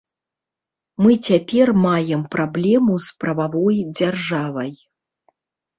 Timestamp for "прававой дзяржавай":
3.21-4.71